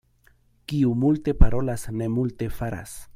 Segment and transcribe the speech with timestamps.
[0.71, 3.01] Kiu multe parolas, ne multe faras.